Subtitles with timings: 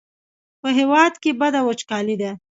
[0.61, 2.31] په هېواد کې بده وچکالي ده.